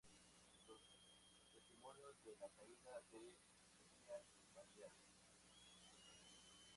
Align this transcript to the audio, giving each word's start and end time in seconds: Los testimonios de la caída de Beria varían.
Los 0.67 0.81
testimonios 1.53 2.23
de 2.25 2.31
la 2.39 2.49
caída 2.49 3.01
de 3.11 3.19
Beria 3.69 4.23
varían. 4.55 4.91